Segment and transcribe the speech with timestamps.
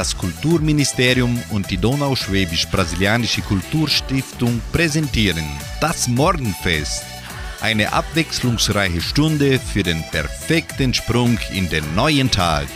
[0.00, 5.44] Das Kulturministerium und die Donauschwäbisch-Brasilianische Kulturstiftung präsentieren
[5.78, 7.04] das Morgenfest.
[7.60, 12.68] Eine abwechslungsreiche Stunde für den perfekten Sprung in den neuen Tag.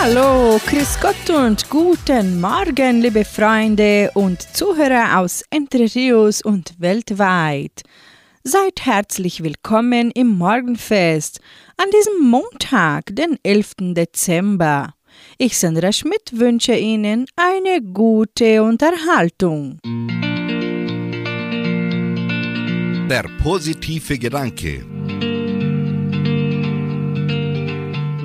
[0.00, 7.82] Hallo, Chris Gott und guten Morgen, liebe Freunde und Zuhörer aus Entre Rios und weltweit.
[8.42, 11.42] Seid herzlich willkommen im Morgenfest
[11.80, 13.94] an diesem Montag, den 11.
[13.94, 14.92] Dezember.
[15.38, 19.78] Ich, Sandra Schmidt, wünsche Ihnen eine gute Unterhaltung.
[23.08, 24.84] Der positive Gedanke.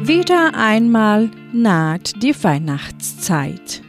[0.03, 3.81] Wieder einmal naht die Weihnachtszeit.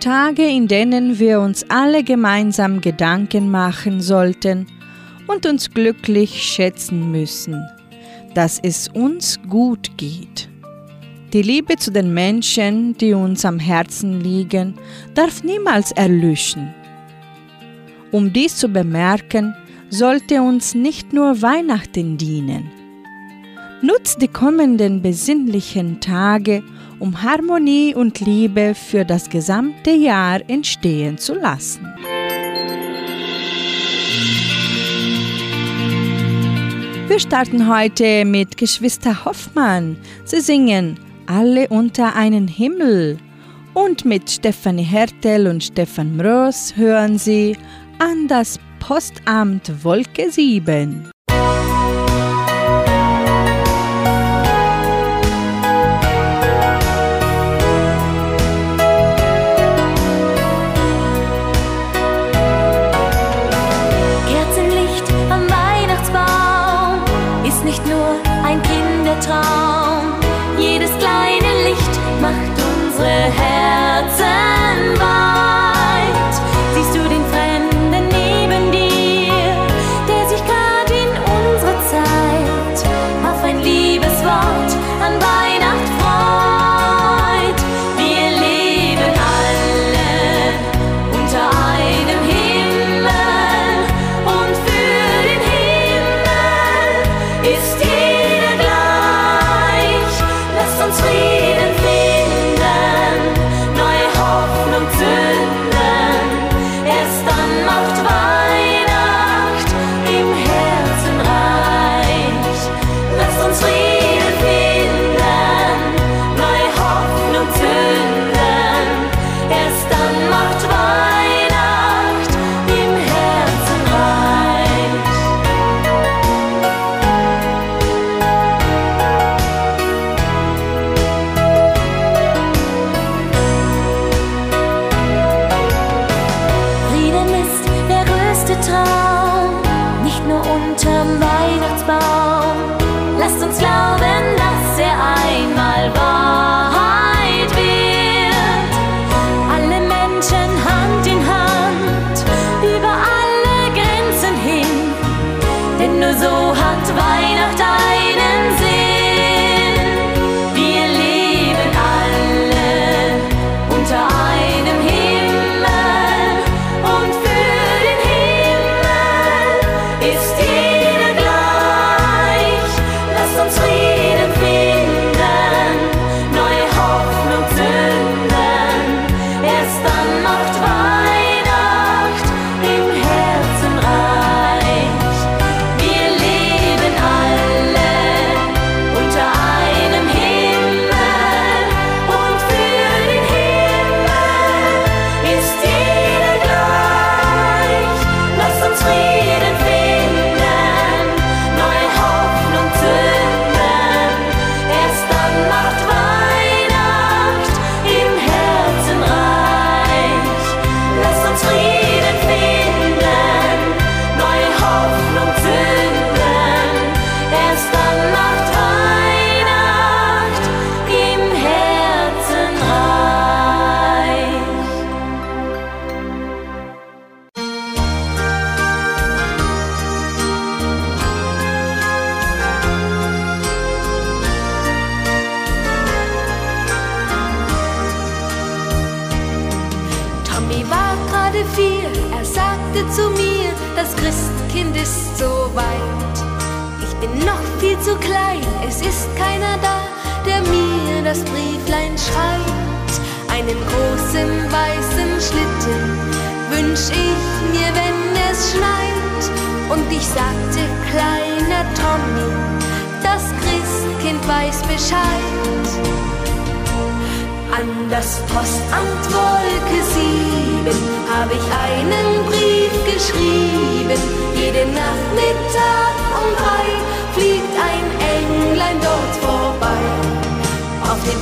[0.00, 4.66] Tage, in denen wir uns alle gemeinsam Gedanken machen sollten
[5.28, 7.64] und uns glücklich schätzen müssen,
[8.38, 10.48] dass es uns gut geht.
[11.32, 14.74] Die Liebe zu den Menschen, die uns am Herzen liegen,
[15.14, 16.72] darf niemals erlöschen.
[18.12, 19.56] Um dies zu bemerken,
[19.90, 22.70] sollte uns nicht nur Weihnachten dienen.
[23.82, 26.62] Nutzt die kommenden besinnlichen Tage,
[27.00, 31.84] um Harmonie und Liebe für das gesamte Jahr entstehen zu lassen.
[37.08, 39.96] Wir starten heute mit Geschwister Hoffmann.
[40.26, 43.16] Sie singen Alle unter einen Himmel.
[43.72, 47.56] Und mit Stefanie Hertel und Stefan Mroos hören Sie
[47.98, 51.10] an das Postamt Wolke 7.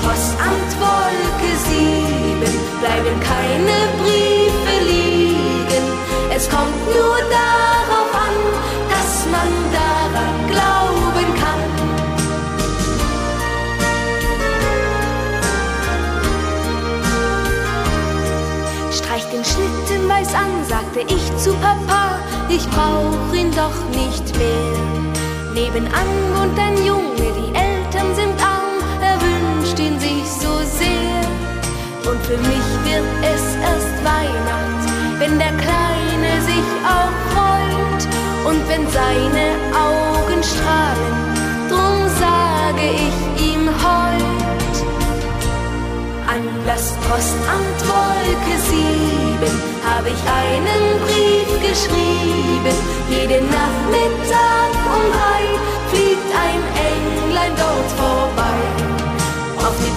[0.03, 5.85] Postamt Wolke 7 bleiben keine Briefe liegen.
[6.35, 8.37] Es kommt nur darauf an,
[8.91, 11.65] dass man daran glauben kann.
[18.93, 24.97] Streich den Schlitten weiß an, sagte ich zu Papa, ich brauch ihn doch nicht mehr.
[25.55, 27.66] Nebenan wohnt ein Junge, die Eltern
[30.79, 31.23] sehr.
[32.11, 34.85] Und für mich wird es erst Weihnacht,
[35.19, 36.67] wenn der Kleine sich
[36.97, 38.03] auch freut
[38.49, 41.15] und wenn seine Augen strahlen.
[41.69, 44.37] Drum sage ich ihm heut
[46.37, 52.77] an das Postamt Wolke 7 habe ich einen Brief geschrieben.
[53.09, 55.45] Jeden Nachmittag um drei
[55.91, 58.96] fliegt ein Englein dort vorbei.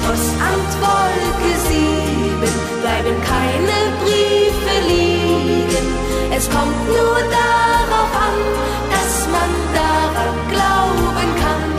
[0.09, 2.41] Postamt Wolke 7
[2.81, 5.87] bleiben keine Briefe liegen.
[6.35, 8.37] Es kommt nur darauf an,
[8.89, 11.69] dass man daran glauben kann.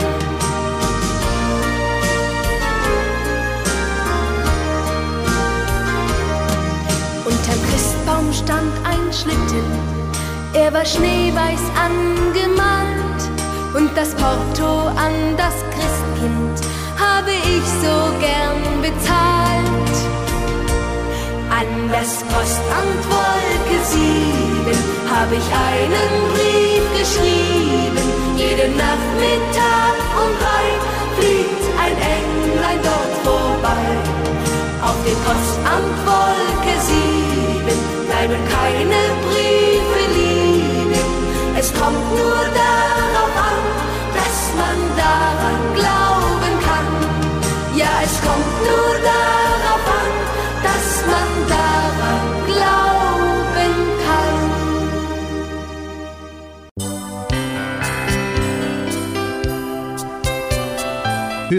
[7.25, 9.65] Unterm Christbaum stand ein Schlitten,
[10.53, 13.21] er war schneeweiß angemalt
[13.73, 17.95] und das Porto an das Christkind habe ich so
[18.25, 19.95] gern bezahlt.
[21.59, 24.77] An das Postamt Wolke 7
[25.15, 28.05] habe ich einen Brief geschrieben.
[28.37, 29.90] Jeden Nachmittag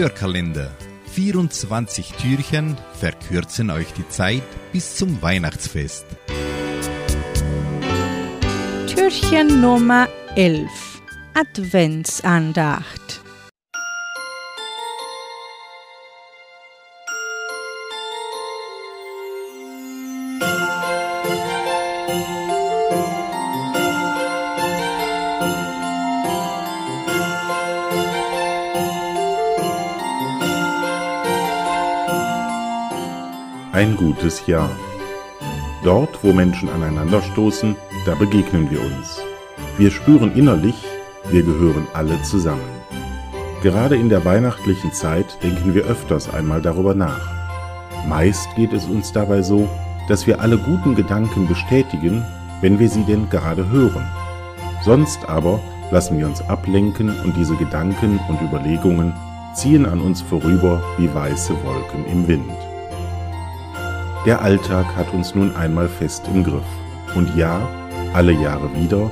[0.03, 0.69] Hörkalender.
[1.13, 6.05] 24 Türchen verkürzen euch die Zeit bis zum Weihnachtsfest.
[8.93, 10.69] Türchen Nummer 11
[11.35, 13.22] Adventsandacht
[33.83, 34.69] Ein gutes Jahr.
[35.83, 37.75] Dort, wo Menschen aneinanderstoßen,
[38.05, 39.19] da begegnen wir uns.
[39.77, 40.85] Wir spüren innerlich,
[41.29, 42.61] wir gehören alle zusammen.
[43.61, 47.29] Gerade in der weihnachtlichen Zeit denken wir öfters einmal darüber nach.
[48.07, 49.67] Meist geht es uns dabei so,
[50.07, 52.25] dass wir alle guten Gedanken bestätigen,
[52.61, 54.09] wenn wir sie denn gerade hören.
[54.85, 55.59] Sonst aber
[55.91, 59.13] lassen wir uns ablenken und diese Gedanken und Überlegungen
[59.53, 62.72] ziehen an uns vorüber wie weiße Wolken im Wind.
[64.25, 66.63] Der Alltag hat uns nun einmal fest im Griff.
[67.13, 67.67] Und ja,
[68.13, 69.11] alle Jahre wieder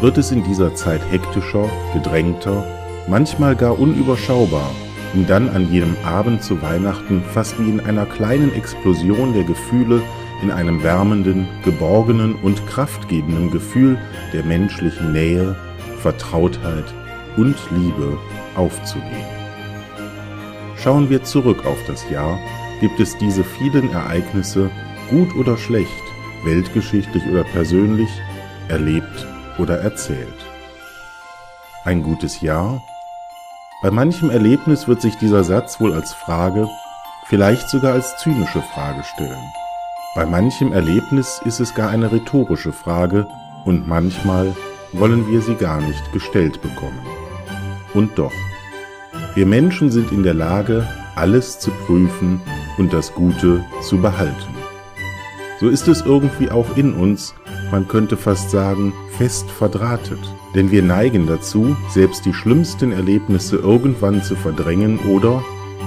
[0.00, 2.64] wird es in dieser Zeit hektischer, gedrängter,
[3.08, 4.70] manchmal gar unüberschaubar,
[5.14, 10.00] um dann an jenem Abend zu Weihnachten fast wie in einer kleinen Explosion der Gefühle
[10.42, 13.98] in einem wärmenden, geborgenen und kraftgebenden Gefühl
[14.32, 15.56] der menschlichen Nähe,
[16.00, 16.84] Vertrautheit
[17.36, 18.16] und Liebe
[18.54, 19.26] aufzugehen.
[20.76, 22.38] Schauen wir zurück auf das Jahr,
[22.82, 24.68] gibt es diese vielen Ereignisse,
[25.08, 26.02] gut oder schlecht,
[26.42, 28.10] weltgeschichtlich oder persönlich,
[28.68, 30.34] erlebt oder erzählt.
[31.84, 32.82] Ein gutes Jahr?
[33.82, 36.68] Bei manchem Erlebnis wird sich dieser Satz wohl als Frage,
[37.28, 39.52] vielleicht sogar als zynische Frage stellen.
[40.16, 43.28] Bei manchem Erlebnis ist es gar eine rhetorische Frage
[43.64, 44.56] und manchmal
[44.92, 47.06] wollen wir sie gar nicht gestellt bekommen.
[47.94, 48.32] Und doch,
[49.36, 52.40] wir Menschen sind in der Lage, alles zu prüfen
[52.78, 54.54] und das Gute zu behalten.
[55.60, 57.34] So ist es irgendwie auch in uns,
[57.70, 60.18] man könnte fast sagen, fest verdrahtet.
[60.54, 65.42] Denn wir neigen dazu, selbst die schlimmsten Erlebnisse irgendwann zu verdrängen oder,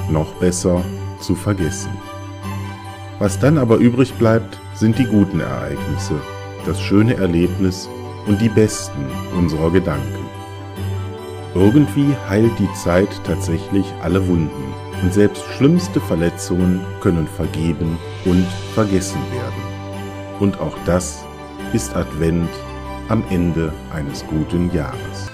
[0.09, 0.83] noch besser
[1.19, 1.91] zu vergessen.
[3.19, 6.15] Was dann aber übrig bleibt, sind die guten Ereignisse,
[6.65, 7.89] das schöne Erlebnis
[8.27, 9.05] und die besten
[9.37, 10.25] unserer Gedanken.
[11.53, 18.43] Irgendwie heilt die Zeit tatsächlich alle Wunden und selbst schlimmste Verletzungen können vergeben und
[18.73, 20.39] vergessen werden.
[20.39, 21.23] Und auch das
[21.73, 22.49] ist Advent
[23.09, 25.29] am Ende eines guten Jahres.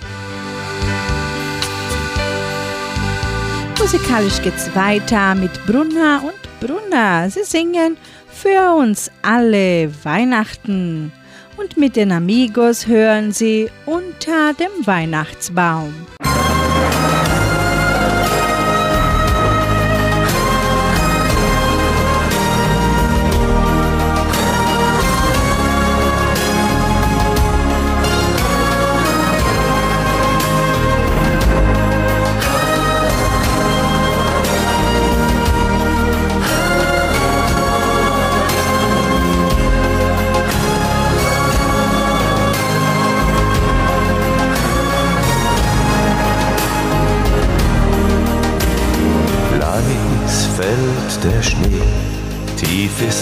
[3.80, 7.30] Musikalisch geht's weiter mit Brunner und Brunner.
[7.30, 7.96] Sie singen
[8.28, 11.14] für uns alle Weihnachten.
[11.56, 15.94] Und mit den Amigos hören sie unter dem Weihnachtsbaum.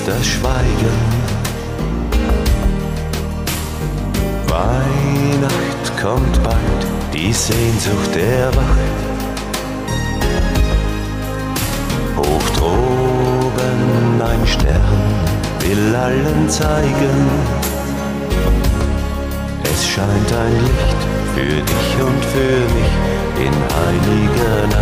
[0.09, 0.97] Das Schweigen.
[4.47, 6.81] Weihnacht kommt bald,
[7.13, 8.97] die Sehnsucht erwacht.
[12.17, 15.09] Hoch droben ein Stern
[15.59, 17.17] will allen zeigen,
[19.63, 21.01] es scheint ein Licht
[21.35, 22.93] für dich und für mich
[23.45, 24.78] in heiliger Nacht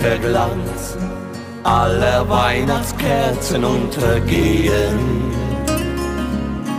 [0.00, 0.96] im Lichterglanz
[1.62, 5.30] aller Weihnachtskerzen untergehen.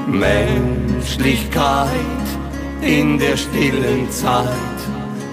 [0.07, 1.89] Menschlichkeit
[2.81, 4.47] in der stillen Zeit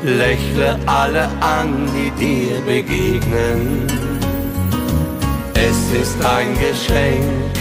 [0.04, 3.86] lächle alle an, die dir begegnen.
[5.54, 7.52] Es ist ein Geschenk,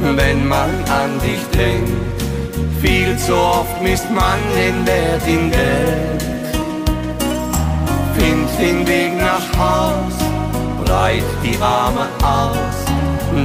[0.00, 1.92] wenn man an dich denkt.
[2.82, 6.16] Viel zu oft misst man den Wert in Geld.
[8.18, 10.16] Find den Weg nach Haus,
[10.84, 12.78] breit die Arme aus,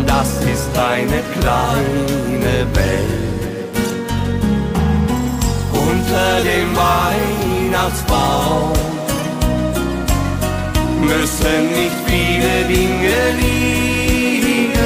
[0.05, 3.77] das ist eine kleine Welt.
[5.73, 8.73] Unter dem Weihnachtsbaum
[11.01, 14.79] müssen nicht viele Dinge liegen.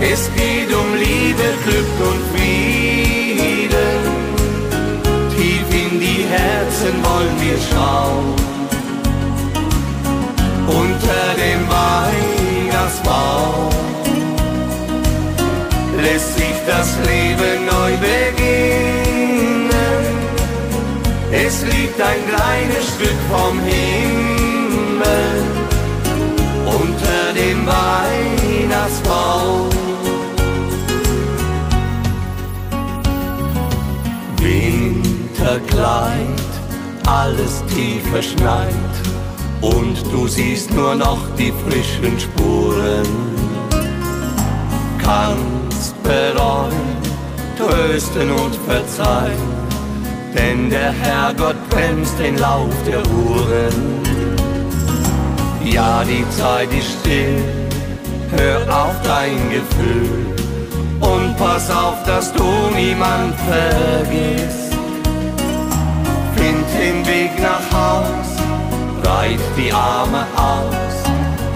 [0.00, 4.00] Es geht um Liebe, Glück und Frieden.
[5.36, 8.53] Tief in die Herzen wollen wir schauen.
[10.66, 13.68] Unter dem Weihnachtsbaum
[16.00, 19.70] lässt sich das Leben neu beginnen.
[21.30, 25.44] Es liegt ein kleines Stück vom Himmel
[26.66, 29.68] unter dem Weihnachtsbaum.
[34.38, 36.40] Winterkleid,
[37.06, 38.83] alles tief verschneit
[39.64, 43.08] und du siehst nur noch die frischen Spuren.
[45.02, 46.96] Kannst bereuen,
[47.56, 49.48] trösten und verzeihen,
[50.36, 54.04] denn der Herrgott bremst den Lauf der Uhren.
[55.64, 57.42] Ja, die Zeit ist still,
[58.36, 60.34] hör auf dein Gefühl
[61.00, 62.44] und pass auf, dass du
[62.74, 64.74] niemand vergisst.
[66.36, 68.33] Find den Weg nach Haus,
[69.04, 70.96] breit die Arme aus,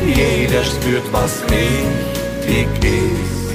[0.04, 3.48] jeder spürt, was richtig ist.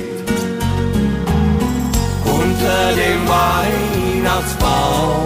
[2.25, 5.25] Unter dem Weihnachtsbaum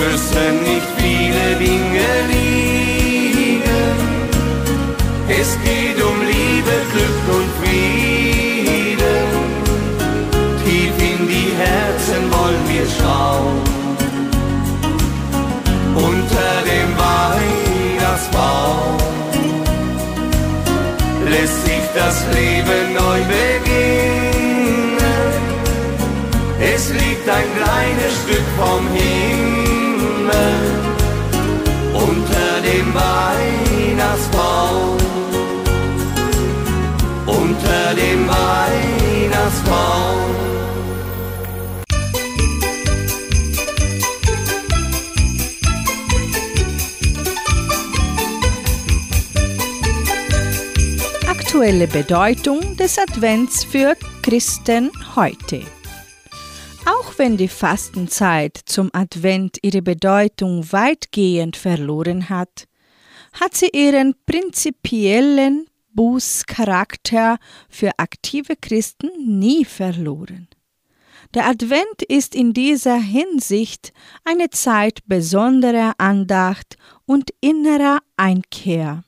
[0.00, 3.96] müssen nicht viele Dinge liegen.
[5.28, 9.26] Es geht um Liebe, Glück und Frieden.
[10.64, 13.71] Tief in die Herzen wollen wir schauen.
[17.02, 18.96] Weihnachtsbaum
[21.28, 25.02] lässt sich das Leben neu beginnen.
[26.60, 30.56] Es liegt ein kleines Stück vom Himmel
[31.94, 34.98] unter dem Weihnachtsbaum.
[37.26, 40.51] Unter dem Weihnachtsbaum.
[51.62, 55.62] Aktuelle Bedeutung des Advents für Christen heute.
[56.86, 62.64] Auch wenn die Fastenzeit zum Advent ihre Bedeutung weitgehend verloren hat,
[63.34, 70.48] hat sie ihren prinzipiellen Bußcharakter für aktive Christen nie verloren.
[71.32, 73.92] Der Advent ist in dieser Hinsicht
[74.24, 79.04] eine Zeit besonderer Andacht und innerer Einkehr.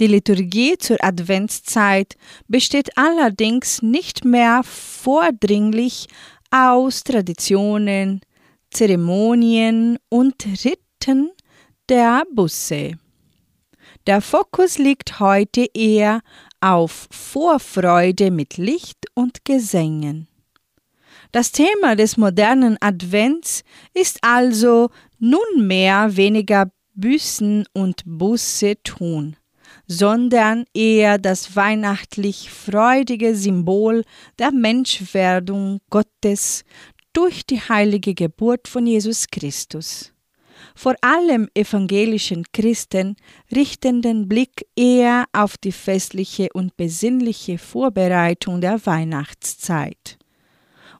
[0.00, 2.16] Die Liturgie zur Adventszeit
[2.48, 6.06] besteht allerdings nicht mehr vordringlich
[6.50, 8.22] aus Traditionen,
[8.70, 11.32] Zeremonien und Riten
[11.90, 12.92] der Busse.
[14.06, 16.22] Der Fokus liegt heute eher
[16.62, 20.28] auf Vorfreude mit Licht und Gesängen.
[21.30, 29.36] Das Thema des modernen Advents ist also nunmehr weniger Büßen und Busse tun,
[29.92, 34.04] sondern eher das weihnachtlich freudige Symbol
[34.38, 36.64] der Menschwerdung Gottes
[37.12, 40.12] durch die heilige Geburt von Jesus Christus.
[40.76, 43.16] Vor allem evangelischen Christen
[43.52, 50.18] richten den Blick eher auf die festliche und besinnliche Vorbereitung der Weihnachtszeit.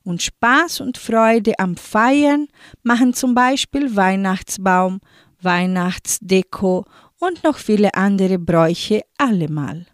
[0.03, 2.49] Und Spaß und Freude am Feiern
[2.83, 4.99] machen zum Beispiel Weihnachtsbaum,
[5.41, 6.85] Weihnachtsdeko
[7.21, 9.87] und noch viele andere Bräuche allemal.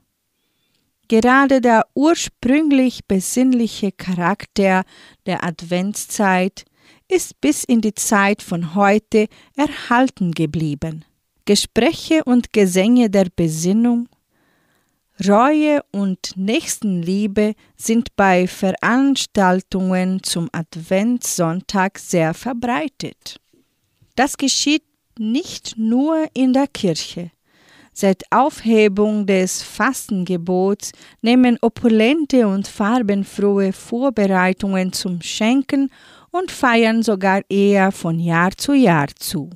[1.08, 4.84] Gerade der ursprünglich besinnliche Charakter
[5.26, 6.64] der Adventszeit
[7.08, 11.04] ist bis in die Zeit von heute erhalten geblieben.
[11.44, 14.08] Gespräche und Gesänge der Besinnung,
[15.24, 23.40] Reue und Nächstenliebe sind bei Veranstaltungen zum Adventssonntag sehr verbreitet.
[24.14, 24.85] Das geschieht
[25.18, 27.30] nicht nur in der Kirche,
[27.98, 35.88] Seit Aufhebung des Fastengebots nehmen opulente und farbenfrohe Vorbereitungen zum Schenken
[36.30, 39.48] und Feiern sogar eher von Jahr zu Jahr zu.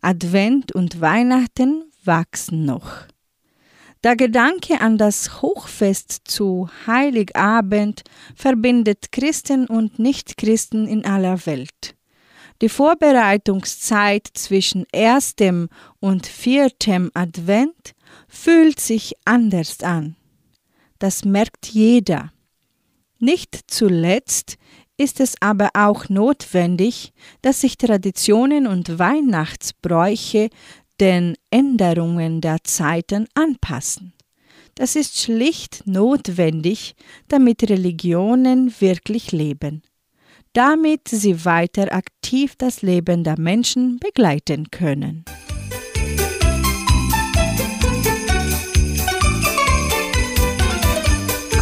[0.00, 3.06] Advent und Weihnachten wachsen noch.
[4.02, 8.02] Der Gedanke an das Hochfest zu Heiligabend
[8.34, 11.94] verbindet Christen und Nichtchristen in aller Welt.
[12.60, 15.68] Die Vorbereitungszeit zwischen erstem
[15.98, 17.94] und viertem Advent
[18.28, 20.16] fühlt sich anders an.
[20.98, 22.32] Das merkt jeder.
[23.18, 24.58] Nicht zuletzt
[24.98, 30.50] ist es aber auch notwendig, dass sich Traditionen und Weihnachtsbräuche
[31.00, 34.12] den Änderungen der Zeiten anpassen.
[34.74, 36.94] Das ist schlicht notwendig,
[37.28, 39.82] damit Religionen wirklich leben
[40.52, 45.24] damit sie weiter aktiv das Leben der Menschen begleiten können.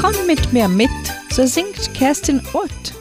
[0.01, 0.91] Komm mit mir mit,
[1.31, 2.95] so singt Kerstin Ott.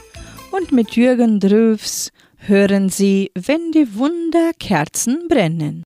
[0.51, 5.83] Und mit Jürgen Drüfs hören Sie, wenn die Wunderkerzen brennen.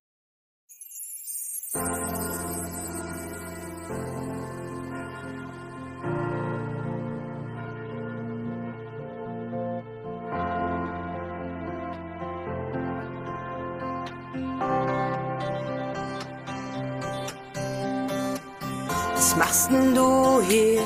[19.32, 20.82] Was machst denn du hier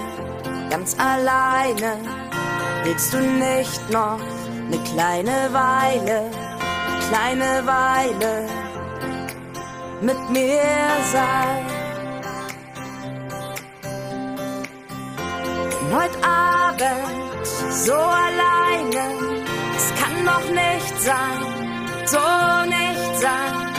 [0.69, 1.97] ganz alleine?
[2.83, 4.19] Willst du nicht noch
[4.67, 6.29] eine kleine Weile,
[7.09, 8.47] kleine Weile
[10.01, 10.61] mit mir
[11.11, 11.65] sein?
[15.81, 19.05] Denn heute Abend so alleine,
[19.75, 21.41] es kann doch nicht sein,
[22.05, 22.19] so
[22.67, 23.73] nicht sein.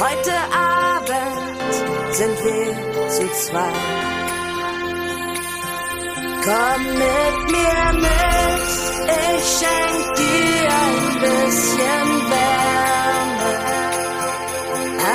[0.00, 3.72] Heute Abend sind wir zu zweit.
[6.44, 8.62] Komm mit mir mit,
[9.34, 13.52] ich schenk dir ein bisschen Wärme.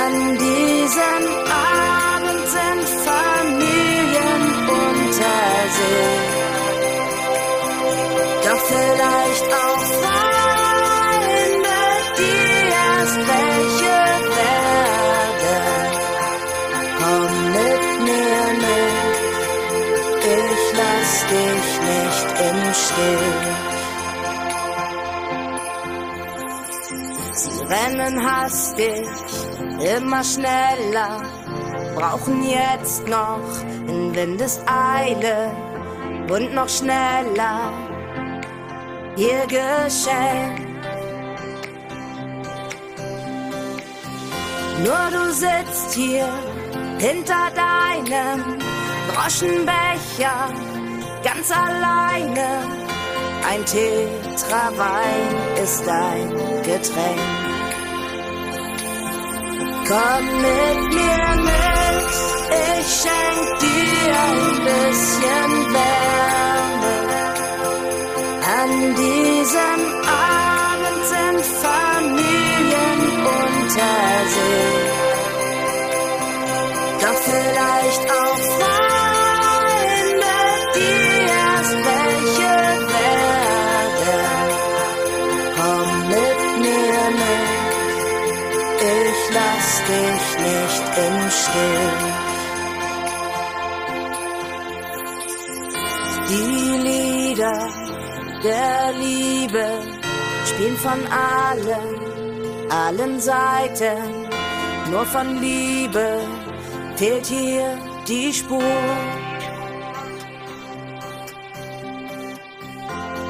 [0.02, 5.42] An diesem Abend sind Familien unter
[5.76, 6.32] sich.
[8.44, 10.31] Doch vielleicht auch Freunde,
[21.62, 23.72] dich nicht im Stich.
[27.34, 29.08] Sie rennen hastig,
[29.96, 31.22] immer schneller,
[31.94, 33.40] brauchen jetzt noch
[33.88, 35.50] in Windeseile
[36.28, 37.72] und noch schneller
[39.16, 40.72] ihr Geschenk.
[44.84, 46.28] Nur du sitzt hier
[46.98, 48.58] hinter deinem
[49.12, 50.71] Groschenbecher
[51.22, 52.48] ganz alleine.
[53.48, 56.30] Ein Tetra Wein ist dein
[56.62, 57.20] Getränk.
[59.88, 62.12] Komm mit mir mit,
[62.78, 66.96] ich schenk dir ein bisschen Wärme.
[68.60, 73.96] An diesem Abend sind Familien unter
[74.34, 74.92] sich.
[77.02, 78.31] Doch vielleicht auch
[91.52, 92.12] Stich.
[96.30, 97.68] Die Lieder
[98.42, 99.66] der Liebe
[100.46, 103.98] spielen von allen, allen Seiten.
[104.90, 106.20] Nur von Liebe
[106.96, 107.76] fehlt hier
[108.08, 108.62] die Spur.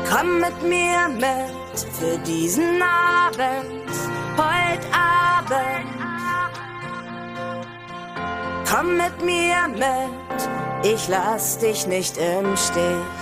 [0.08, 3.90] Komm mit mir mit für diesen Abend,
[4.36, 6.01] heute Abend.
[8.74, 10.48] Komm mit mir mit,
[10.82, 13.21] ich lass dich nicht im Stich.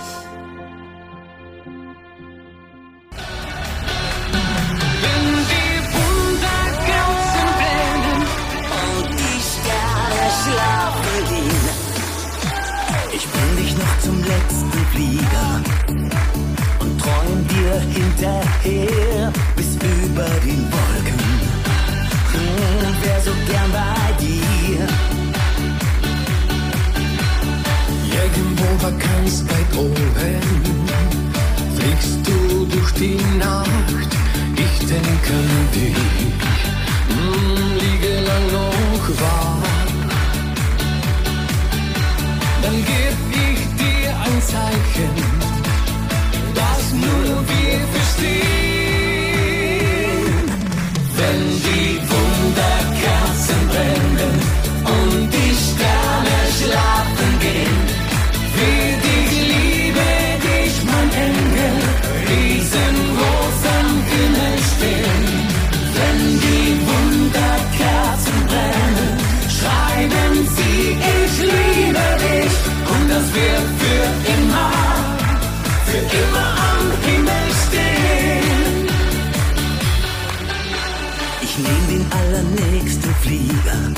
[83.21, 83.93] Flieger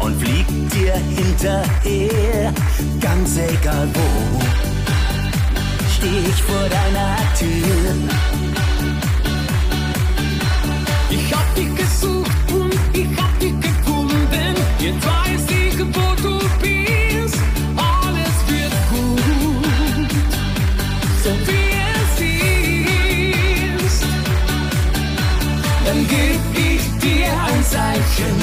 [0.00, 2.52] und flieg dir hinterher,
[3.00, 4.40] ganz egal wo.
[5.96, 8.51] Steh ich vor deiner Tür,
[27.72, 28.36] Zeichen,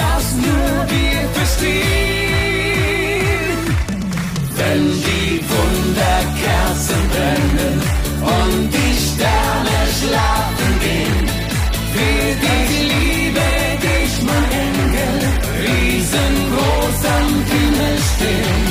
[0.00, 1.80] das nur wir verstehen.
[4.58, 7.76] Wenn die Wunderkerzen brennen
[8.36, 11.26] und die Sterne schlafen gehen,
[11.94, 13.48] will ich liebe
[13.86, 15.16] dich, mein Engel,
[15.64, 18.62] riesengroß am Himmel stehen.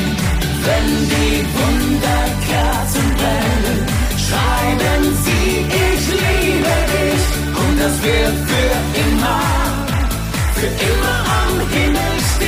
[0.66, 3.80] Wenn die Wunderkerzen brennen,
[4.26, 5.50] schreiben sie,
[5.88, 7.24] ich liebe dich,
[7.62, 9.09] und das wird für immer,
[10.56, 12.39] für immer am Himmel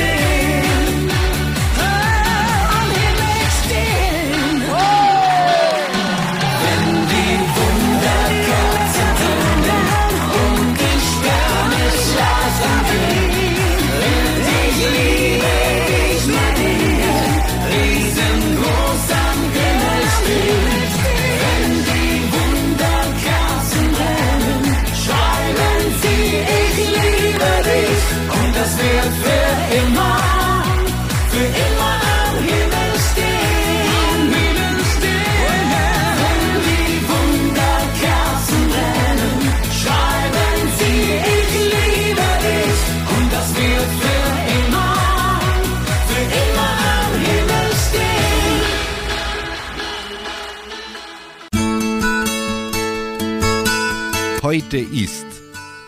[54.52, 55.24] Heute ist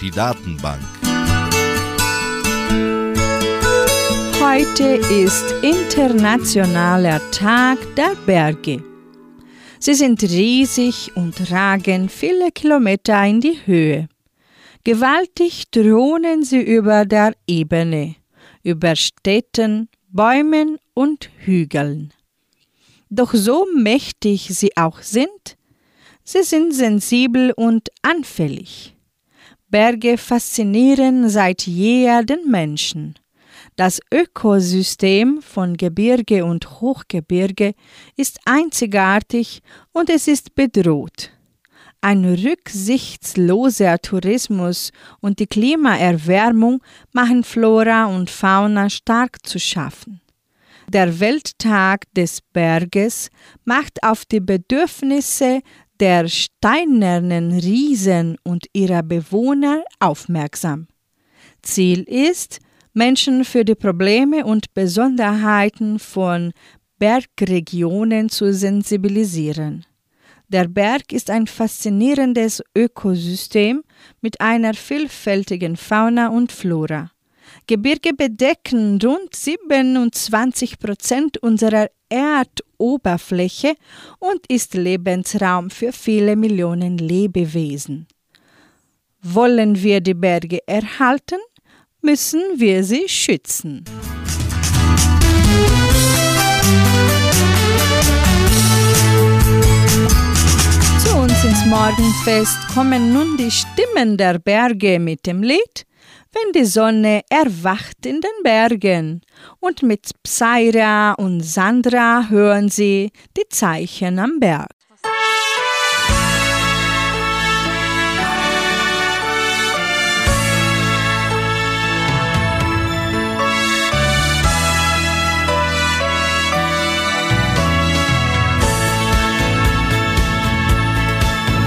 [0.00, 0.80] die Datenbank.
[4.40, 8.82] Heute ist Internationaler Tag der Berge.
[9.78, 14.08] Sie sind riesig und ragen viele Kilometer in die Höhe.
[14.82, 18.14] Gewaltig thronen sie über der Ebene,
[18.62, 22.14] über Städten, Bäumen und Hügeln.
[23.10, 25.58] Doch so mächtig sie auch sind,
[26.24, 28.96] sie sind sensibel und anfällig.
[29.68, 33.14] Berge faszinieren seit jeher den Menschen.
[33.76, 37.74] Das Ökosystem von Gebirge und Hochgebirge
[38.16, 41.30] ist einzigartig und es ist bedroht.
[42.00, 46.82] Ein rücksichtsloser Tourismus und die Klimaerwärmung
[47.12, 50.20] machen Flora und Fauna stark zu schaffen.
[50.86, 53.30] Der Welttag des Berges
[53.64, 55.62] macht auf die Bedürfnisse
[56.00, 60.88] der steinernen Riesen und ihrer Bewohner aufmerksam.
[61.62, 62.58] Ziel ist,
[62.92, 66.52] Menschen für die Probleme und Besonderheiten von
[66.98, 69.84] Bergregionen zu sensibilisieren.
[70.48, 73.82] Der Berg ist ein faszinierendes Ökosystem
[74.20, 77.10] mit einer vielfältigen Fauna und Flora.
[77.66, 83.74] Gebirge bedecken rund 27 Prozent unserer Erdoberfläche
[84.18, 88.06] und ist Lebensraum für viele Millionen Lebewesen.
[89.22, 91.38] Wollen wir die Berge erhalten,
[92.02, 93.84] müssen wir sie schützen.
[101.02, 105.86] Zu uns ins Morgenfest kommen nun die Stimmen der Berge mit dem Lied
[106.34, 109.20] Wenn die Sonne erwacht in den Bergen.
[109.60, 114.70] Und mit Psyra und Sandra hören sie die Zeichen am Berg.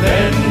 [0.01, 0.46] Wenn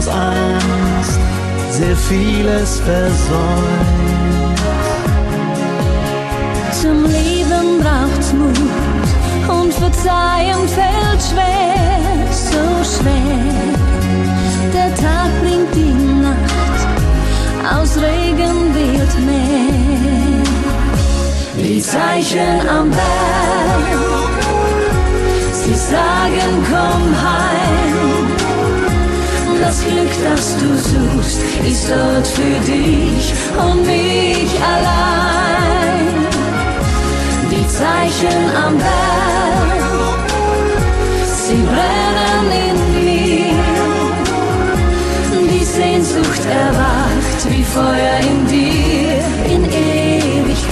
[0.00, 1.20] aus Angst
[1.70, 4.60] sehr vieles versäumt.
[6.80, 13.74] Zum Leben braucht's Mut und Verzeihung fällt schwer, so schwer.
[14.72, 16.80] Der Tag bringt die Nacht,
[17.76, 20.44] aus Regen wird Meer.
[21.58, 23.86] Die Zeichen am Berg,
[25.52, 27.69] sie sagen, komm heim.
[29.60, 36.26] Das Glück, das du suchst, ist dort für dich und mich allein.
[37.50, 40.30] Die Zeichen am Berg,
[41.26, 43.60] sie brennen in mir.
[45.52, 49.22] Die Sehnsucht erwacht wie Feuer in dir
[49.54, 50.70] in Ewigkeit.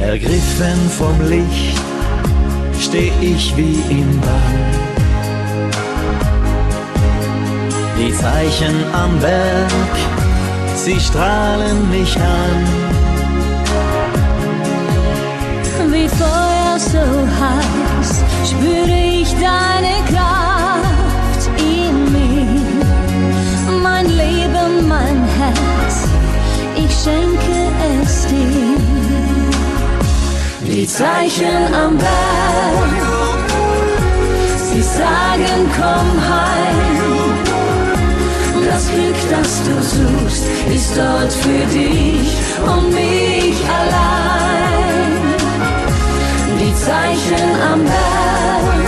[0.00, 1.80] Ergriffen vom Licht
[2.80, 4.91] steh ich wie im Bann.
[8.04, 9.94] Die Zeichen am Berg,
[10.74, 12.66] sie strahlen mich an.
[15.92, 17.04] Wie Feuer so
[17.40, 22.86] heiß spüre ich deine Kraft in mir.
[23.80, 26.08] Mein Leben, mein Herz,
[26.74, 27.58] ich schenke
[28.02, 28.78] es dir.
[30.66, 32.92] Die Zeichen am Berg,
[34.72, 37.11] sie sagen, komm heim.
[38.72, 40.44] Das Glück, das du suchst,
[40.74, 42.28] ist dort für dich
[42.64, 45.12] und mich allein.
[46.58, 48.86] Die Zeichen am Berg,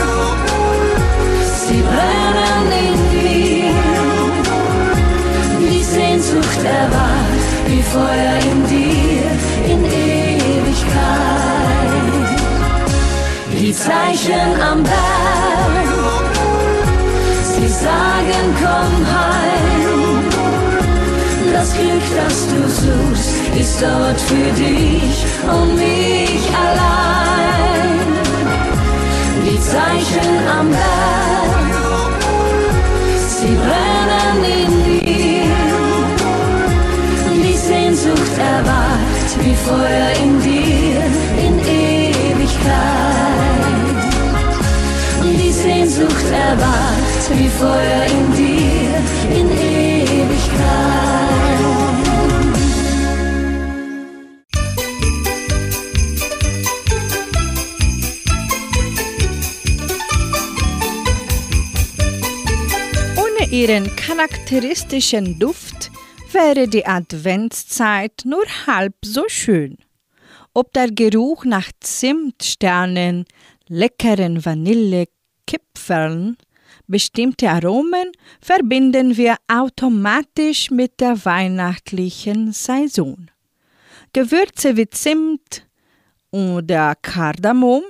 [1.66, 3.74] sie brennen in dir.
[5.61, 9.28] Die Sehnsucht erwacht wie Feuer in dir
[9.70, 10.95] in Ewigkeit.
[13.53, 16.32] Die Zeichen am Berg,
[17.43, 19.34] sie sagen, komm heim.
[21.65, 28.01] Das Glück, das du suchst, ist dort für dich und mich allein.
[29.47, 31.73] Die Zeichen am Berg,
[33.17, 35.57] sie brennen in dir.
[37.43, 41.03] Die Sehnsucht erwacht wie Feuer in dir
[41.47, 42.75] in Ewigkeit.
[45.23, 49.01] Die Sehnsucht erwacht wie Feuer in dir
[49.41, 51.14] in Ewigkeit.
[63.55, 65.93] Ihren charakteristischen Duft
[66.33, 69.79] wäre die Adventszeit nur halb so schön.
[70.55, 73.27] Ob der Geruch nach Zimtsternen,
[73.69, 76.37] leckeren Vanillekipferln,
[76.89, 83.31] bestimmte Aromen verbinden wir automatisch mit der weihnachtlichen Saison.
[84.13, 85.65] Gewürze wie Zimt
[86.33, 87.85] oder Kardamom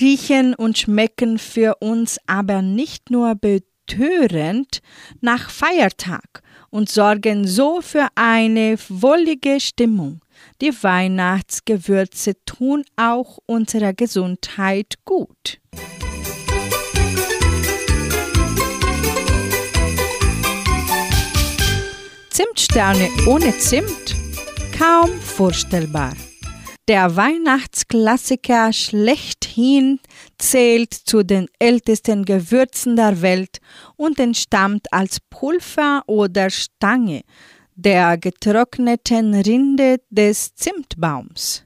[0.00, 3.34] riechen und schmecken für uns aber nicht nur
[3.90, 4.80] betörend
[5.20, 10.20] nach Feiertag und sorgen so für eine wollige Stimmung.
[10.60, 15.60] Die Weihnachtsgewürze tun auch unserer Gesundheit gut.
[22.30, 24.14] Zimtsterne ohne Zimt?
[24.78, 26.14] Kaum vorstellbar.
[26.88, 30.00] Der Weihnachtsklassiker schlechthin
[30.38, 33.58] zählt zu den ältesten Gewürzen der Welt
[33.96, 37.22] und entstammt als Pulver oder Stange
[37.76, 41.64] der getrockneten Rinde des Zimtbaums.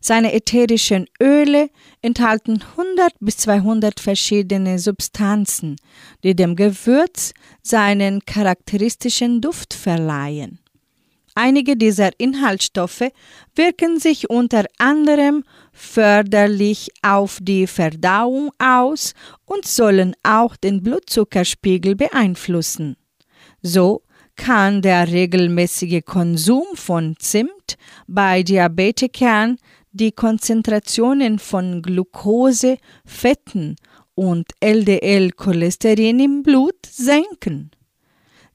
[0.00, 5.76] Seine ätherischen Öle enthalten 100 bis 200 verschiedene Substanzen,
[6.24, 7.32] die dem Gewürz
[7.62, 10.61] seinen charakteristischen Duft verleihen.
[11.34, 13.10] Einige dieser Inhaltsstoffe
[13.54, 19.14] wirken sich unter anderem förderlich auf die Verdauung aus
[19.46, 22.96] und sollen auch den Blutzuckerspiegel beeinflussen.
[23.62, 24.02] So
[24.36, 27.76] kann der regelmäßige Konsum von Zimt
[28.06, 29.56] bei Diabetikern
[29.92, 33.76] die Konzentrationen von Glucose, Fetten
[34.14, 37.70] und LDL-Cholesterin im Blut senken.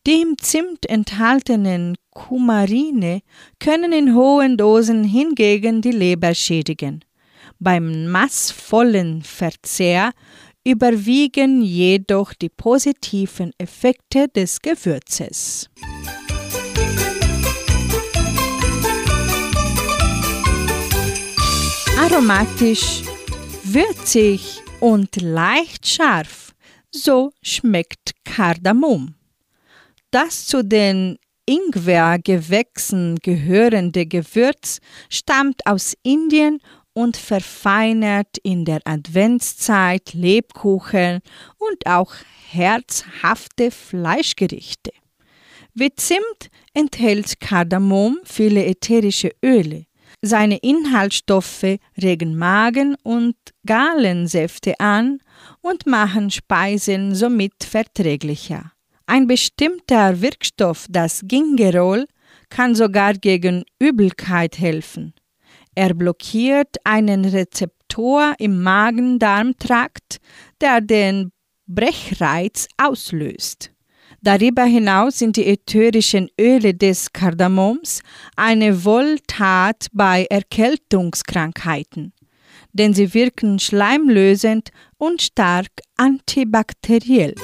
[0.05, 3.21] Die im Zimt enthaltenen Kumarine
[3.59, 7.05] können in hohen Dosen hingegen die Leber schädigen.
[7.59, 10.11] Beim massvollen Verzehr
[10.63, 15.69] überwiegen jedoch die positiven Effekte des Gewürzes.
[21.99, 23.03] Aromatisch,
[23.63, 26.55] würzig und leicht scharf,
[26.89, 29.13] so schmeckt Kardamom.
[30.09, 31.17] Das zu den
[31.49, 34.79] Ingwergewächsen gehörende Gewürz
[35.09, 36.59] stammt aus Indien
[36.93, 41.21] und verfeinert in der Adventszeit Lebkuchen
[41.57, 42.13] und auch
[42.49, 44.91] herzhafte Fleischgerichte.
[45.73, 49.85] Wie Zimt enthält Kardamom viele ätherische Öle.
[50.21, 53.35] Seine Inhaltsstoffe regen Magen- und
[53.65, 55.19] Galensäfte an
[55.61, 58.71] und machen Speisen somit verträglicher.
[59.09, 62.07] Ein bestimmter Wirkstoff, das Gingerol,
[62.49, 65.13] kann sogar gegen Übelkeit helfen.
[65.75, 70.17] Er blockiert einen Rezeptor im Magen-Darm-Trakt,
[70.59, 71.31] der den
[71.67, 73.71] Brechreiz auslöst.
[74.21, 78.01] Darüber hinaus sind die ätherischen Öle des Kardamoms
[78.35, 82.11] eine Wohltat bei Erkältungskrankheiten,
[82.73, 87.35] denn sie wirken schleimlösend und stark antibakteriell.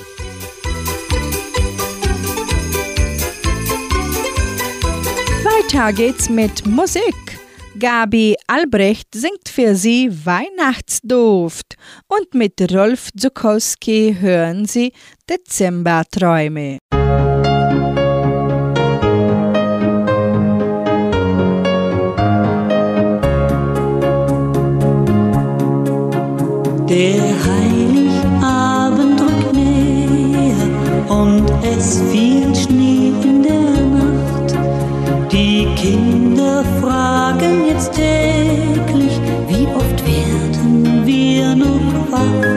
[5.73, 7.15] Weiter geht's mit Musik.
[7.79, 14.93] Gabi Albrecht singt für Sie Weihnachtsduft und mit Rolf Zukowski hören Sie
[15.27, 16.77] Dezemberträume.
[26.87, 32.52] Der Heiligabend rückt näher und es fiel
[35.83, 39.19] Kinder fragen jetzt täglich,
[39.49, 42.47] wie oft werden wir noch wach?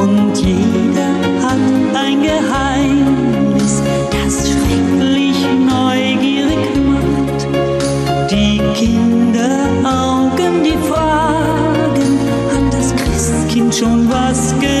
[0.00, 1.10] Und jeder
[1.42, 1.58] hat
[1.94, 7.46] ein Geheimnis, das schrecklich neugierig macht.
[8.30, 12.18] Die Kinderaugen, die fragen,
[12.50, 14.79] hat das Christkind schon was gebracht?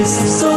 [0.00, 0.53] Es ist so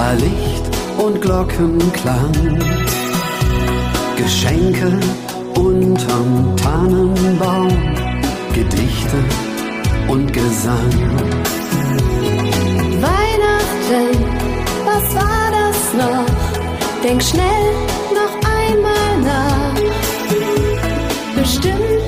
[0.00, 0.64] war Licht
[0.96, 2.32] und Glockenklang.
[4.16, 4.98] Geschenke
[5.54, 7.68] unterm Tannenbaum,
[8.54, 9.18] Gedichte
[10.08, 10.92] und Gesang.
[13.08, 14.06] Weihnachten,
[14.90, 16.30] was war das noch?
[17.04, 17.66] Denk schnell
[18.18, 19.80] noch einmal nach.
[21.36, 21.99] Bestimmt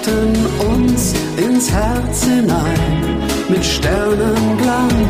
[0.00, 5.09] leuchten uns ins Herz hinein mit Sternenglanz.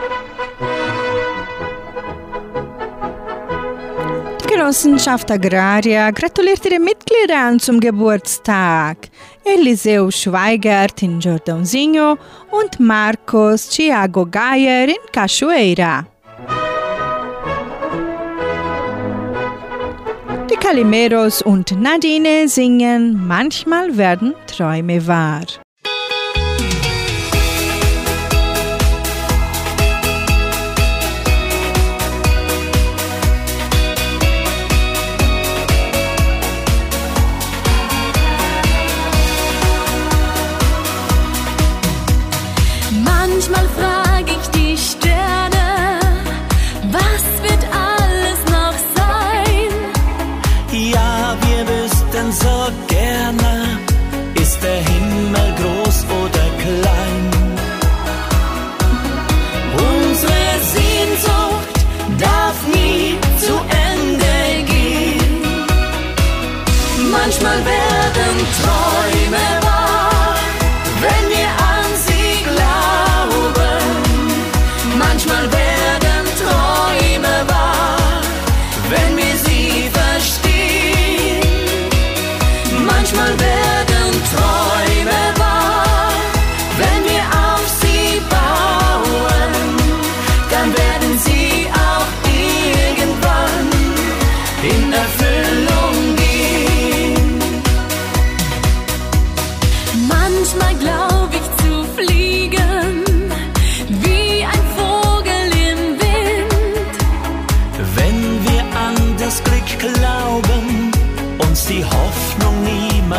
[4.61, 9.09] Genossenschaft Agraria gratuliert ihre Mitgliedern zum Geburtstag.
[9.43, 12.15] Eliseu Schweigert in Jordãozinho
[12.51, 16.05] und Marcos Thiago Geier in Cachoeira.
[20.51, 25.41] Die Calimeros und Nadine singen Manchmal werden Träume wahr.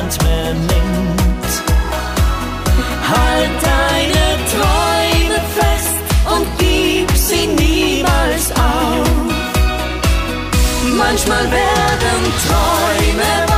[0.03, 1.63] niemand mehr nimmt.
[3.09, 5.97] Halt deine Träume fest
[6.27, 9.09] und gib sie niemals auf.
[10.97, 13.52] Manchmal werden Träume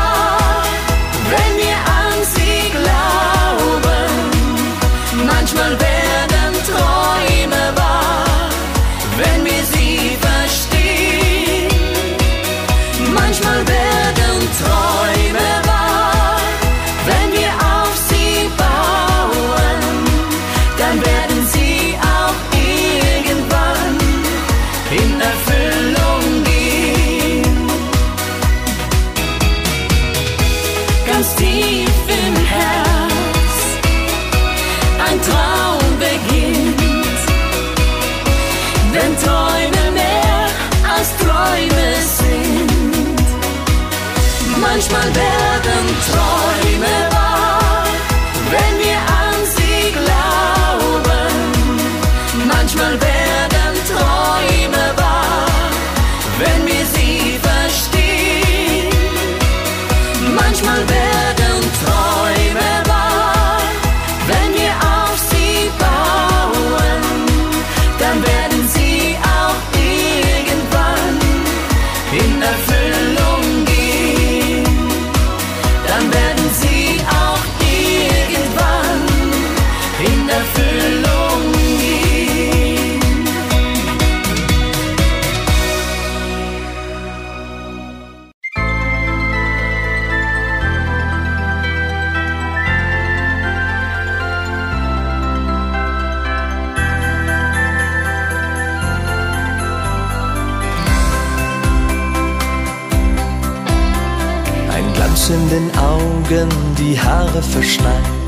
[104.71, 108.24] Ein Glanz in den Augen, die Haare verschneit.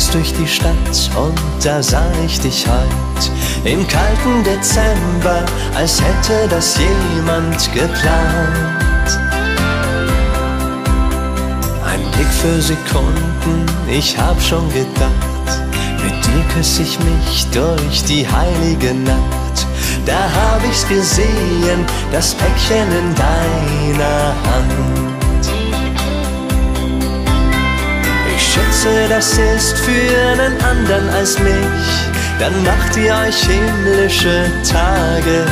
[0.00, 3.30] Gingst durch die Stadt und da sah ich dich heut.
[3.64, 5.44] Im kalten Dezember,
[5.74, 9.20] als hätte das jemand geplant.
[11.84, 15.60] Ein Blick für Sekunden, ich hab schon gedacht.
[16.02, 19.66] Mit dir küss ich mich durch die heilige Nacht.
[20.06, 25.19] Da hab ich's gesehen, das Päckchen in deiner Hand.
[28.50, 31.86] Schätze, das ist für einen anderen als mich.
[32.38, 35.46] Dann macht ihr euch himmlische Tage.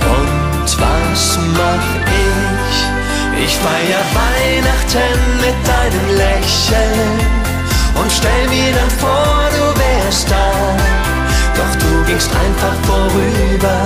[0.00, 1.88] Und was mach
[2.28, 3.44] ich?
[3.44, 7.10] Ich feier Weihnachten mit deinem Lächeln
[8.00, 10.52] und stell mir dann vor, du wärst da.
[11.56, 13.78] Doch du gingst einfach vorüber,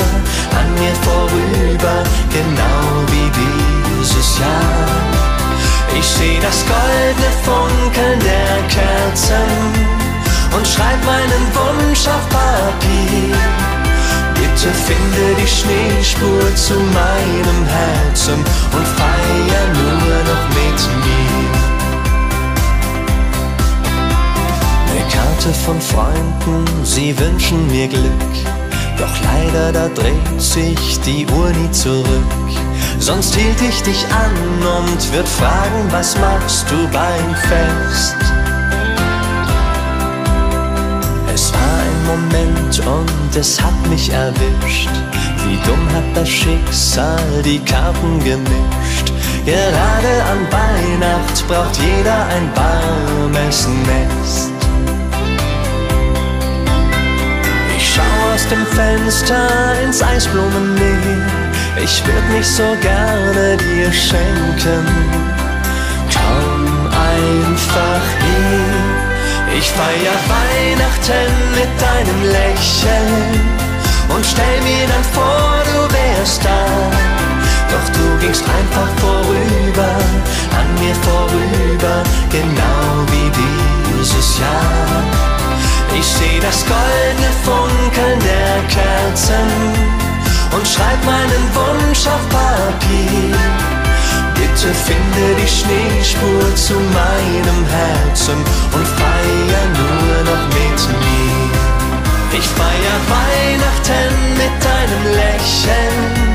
[0.59, 5.30] an mir vorüber, genau wie dieses Jahr.
[5.99, 9.51] Ich seh das goldene Funkeln der Kerzen
[10.57, 13.37] und schreib meinen Wunsch auf Papier.
[14.35, 21.31] Bitte finde die Schneespur zu meinem Herzen und feier nur noch mit mir.
[24.91, 28.35] Eine Karte von Freunden, sie wünschen mir Glück.
[28.99, 32.70] Doch leider, da dreht sich die Uhr nie zurück.
[33.01, 38.17] Sonst hielt ich dich an und würd fragen, was machst du beim Fest?
[41.35, 44.91] Es war ein Moment und es hat mich erwischt.
[45.47, 49.13] Wie dumm hat das Schicksal die Karten gemischt.
[49.47, 54.51] Gerade an Weihnacht braucht jeder ein warmes Nest.
[57.79, 59.49] Ich schau aus dem Fenster
[59.87, 61.40] ins Eisblumenmeer.
[61.77, 64.87] Ich würd mich so gerne dir schenken.
[66.13, 68.91] Komm einfach her.
[69.57, 73.41] Ich feier Weihnachten mit deinem Lächeln
[74.15, 76.67] und stell mir dann vor, du wärst da.
[77.71, 79.95] Doch du gingst einfach vorüber,
[80.59, 85.03] an mir vorüber, genau wie dieses Jahr.
[85.99, 90.10] Ich seh das goldene Funkeln der Kerzen
[90.53, 93.37] und schreib meinen Wunsch auf Papier.
[94.35, 98.39] Bitte finde die Schneespur zu meinem Herzen
[98.75, 101.61] und feier nur noch mit mir.
[102.39, 106.31] Ich feier Weihnachten mit deinem Lächeln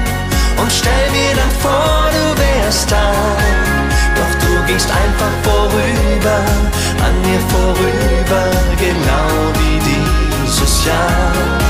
[0.62, 3.12] und stell mir dann vor, du wärst da.
[4.16, 6.40] Doch du gingst einfach vorüber,
[7.06, 8.44] an mir vorüber,
[8.80, 11.65] genau wie dieses Jahr.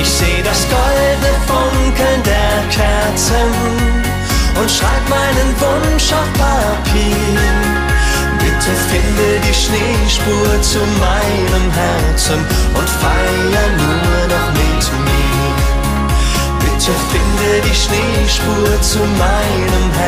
[0.00, 3.50] Ich seh das goldene Funkeln der Kerzen
[4.60, 7.38] und schreib meinen Wunsch auf Papier.
[8.38, 12.40] Bitte finde die Schneespur zu meinem Herzen
[12.78, 15.54] und feier nur noch mit mir.
[16.60, 20.01] Bitte finde die Schneespur zu meinem Herzen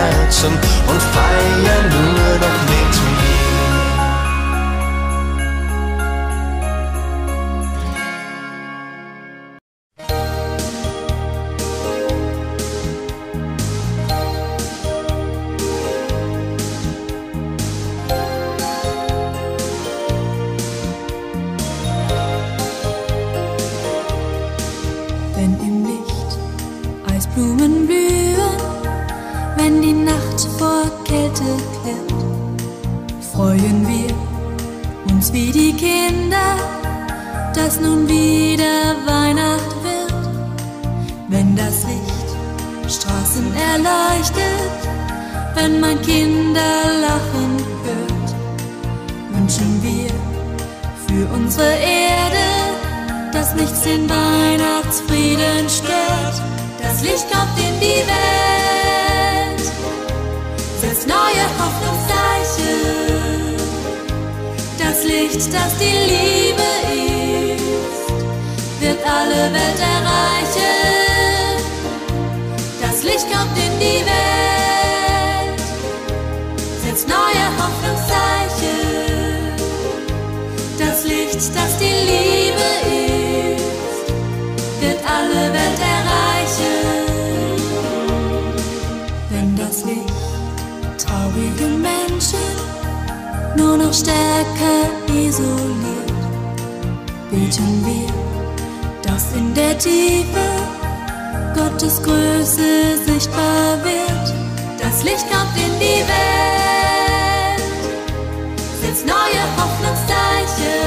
[109.15, 110.81] neue Hoffnungszeichen.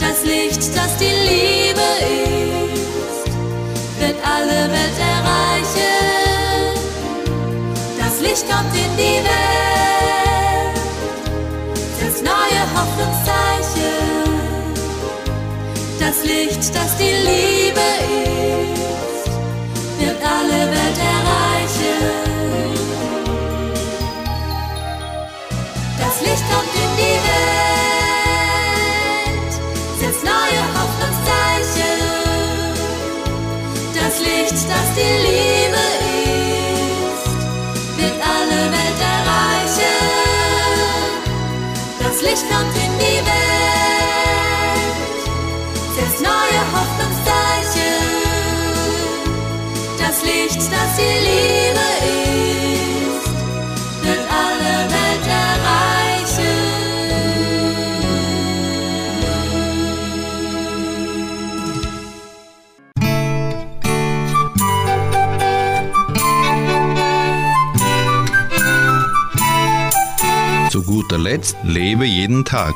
[0.00, 1.86] Das Licht, das die Liebe
[2.20, 3.32] ist,
[4.00, 5.94] wird alle Welt erreichen.
[7.98, 9.62] Das Licht kommt in die Welt.
[12.74, 13.92] Hoffnungszeichen.
[15.98, 17.61] Das Licht, das die Liebe
[70.72, 72.72] Zu guter Letzt lebe jeden Tag.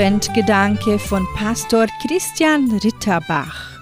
[0.00, 3.78] Adventgedanke von Pastor Christian Ritterbach.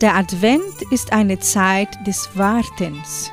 [0.00, 3.30] Der Advent ist eine Zeit des Wartens.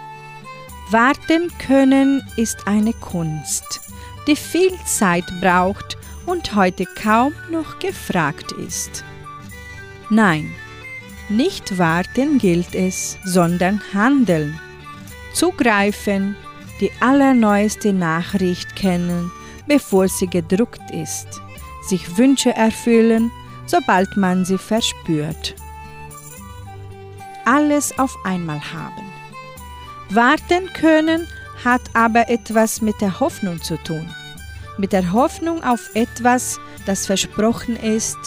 [0.89, 3.79] Warten können ist eine Kunst,
[4.27, 9.05] die viel Zeit braucht und heute kaum noch gefragt ist.
[10.09, 10.53] Nein,
[11.29, 14.59] nicht warten gilt es, sondern handeln.
[15.33, 16.35] Zugreifen,
[16.81, 19.31] die allerneueste Nachricht kennen,
[19.65, 21.41] bevor sie gedruckt ist.
[21.85, 23.31] Sich Wünsche erfüllen,
[23.65, 25.55] sobald man sie verspürt.
[27.45, 29.03] Alles auf einmal haben.
[30.09, 31.27] Warten können
[31.63, 34.09] hat aber etwas mit der Hoffnung zu tun.
[34.77, 38.17] Mit der Hoffnung auf etwas, das versprochen ist,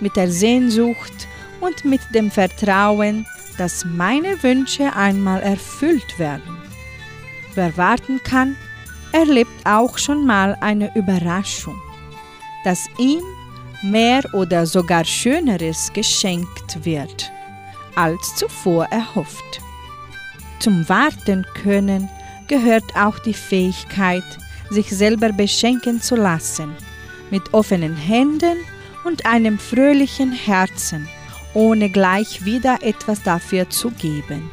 [0.00, 1.26] mit der Sehnsucht
[1.60, 3.26] und mit dem Vertrauen,
[3.56, 6.56] dass meine Wünsche einmal erfüllt werden.
[7.54, 8.56] Wer warten kann,
[9.12, 11.80] erlebt auch schon mal eine Überraschung,
[12.64, 13.22] dass ihm
[13.82, 17.30] mehr oder sogar Schöneres geschenkt wird,
[17.94, 19.60] als zuvor erhofft.
[20.58, 22.08] Zum Warten können
[22.48, 24.24] gehört auch die Fähigkeit,
[24.70, 26.74] sich selber beschenken zu lassen,
[27.30, 28.58] mit offenen Händen
[29.04, 31.08] und einem fröhlichen Herzen
[31.54, 34.50] ohne gleich wieder etwas dafür zu geben.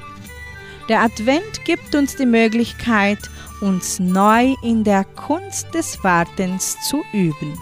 [0.89, 3.19] Der Advent gibt uns die Möglichkeit,
[3.61, 7.57] uns neu in der Kunst des Wartens zu üben.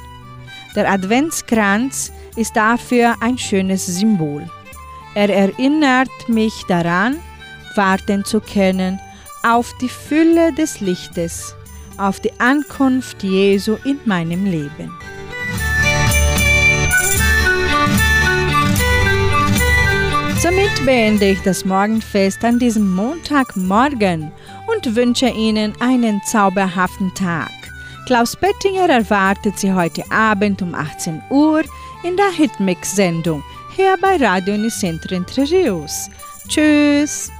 [0.75, 4.49] Der Adventskranz ist dafür ein schönes Symbol.
[5.13, 7.17] Er erinnert mich daran,
[7.75, 8.99] warten zu können
[9.43, 11.55] auf die Fülle des Lichtes,
[11.97, 14.91] auf die Ankunft Jesu in meinem Leben.
[20.39, 24.31] Somit beende ich das Morgenfest an diesem Montagmorgen
[24.67, 27.62] und wünsche Ihnen einen zauberhaften Tag.
[28.05, 31.63] Klaus Pettinger erwartet Sie heute Abend um 18 Uhr
[32.03, 33.41] in der Hitmix-Sendung
[33.75, 36.09] hier bei Radio Unicentro Entre Rios.
[36.49, 37.31] Tschüss!